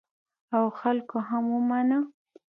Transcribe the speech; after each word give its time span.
او 0.55 0.63
خلکو 0.79 1.17
هم 1.29 1.43
ومانه. 1.55 1.99